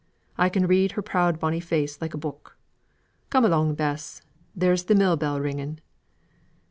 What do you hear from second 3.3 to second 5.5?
along, Bess; there's the mill bell